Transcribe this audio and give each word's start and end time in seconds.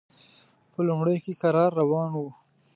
په 0.71 0.79
لومړیو 0.87 1.23
کې 1.25 1.33
کرار 1.41 1.71
روان 1.81 2.09
و. 2.17 2.21